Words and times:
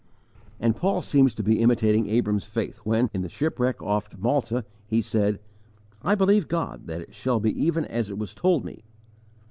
And 0.59 0.75
Paul 0.75 1.03
seems 1.03 1.35
to 1.35 1.43
be 1.43 1.59
imitating 1.61 2.07
Abram's 2.09 2.43
faith 2.45 2.79
when, 2.79 3.11
in 3.13 3.21
the 3.21 3.29
shipwreck 3.29 3.83
off 3.83 4.09
Malta, 4.17 4.65
he 4.87 4.99
said, 4.99 5.39
"I 6.01 6.15
believe 6.15 6.47
God, 6.47 6.87
that 6.87 7.01
it 7.01 7.13
shall 7.13 7.39
be 7.39 7.51
even 7.63 7.85
as 7.85 8.09
it 8.09 8.17
was 8.17 8.33
told 8.33 8.65
me." 8.65 8.83